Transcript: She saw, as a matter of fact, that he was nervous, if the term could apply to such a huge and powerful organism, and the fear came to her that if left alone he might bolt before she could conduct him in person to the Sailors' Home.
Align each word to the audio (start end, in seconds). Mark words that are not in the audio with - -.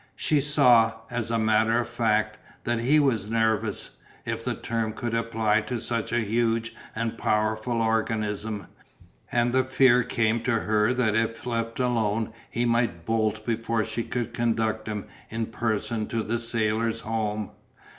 She 0.15 0.41
saw, 0.41 0.93
as 1.11 1.29
a 1.29 1.37
matter 1.37 1.77
of 1.79 1.87
fact, 1.87 2.39
that 2.63 2.79
he 2.79 2.99
was 2.99 3.29
nervous, 3.29 3.97
if 4.25 4.43
the 4.43 4.55
term 4.55 4.93
could 4.93 5.13
apply 5.13 5.61
to 5.67 5.79
such 5.79 6.11
a 6.11 6.21
huge 6.25 6.73
and 6.95 7.19
powerful 7.19 7.83
organism, 7.83 8.65
and 9.31 9.53
the 9.53 9.63
fear 9.63 10.01
came 10.03 10.39
to 10.41 10.61
her 10.61 10.91
that 10.91 11.13
if 11.15 11.45
left 11.45 11.79
alone 11.79 12.33
he 12.49 12.65
might 12.65 13.05
bolt 13.05 13.45
before 13.45 13.85
she 13.85 14.01
could 14.01 14.33
conduct 14.33 14.87
him 14.87 15.05
in 15.29 15.45
person 15.45 16.07
to 16.07 16.23
the 16.23 16.39
Sailors' 16.39 17.01
Home. 17.01 17.51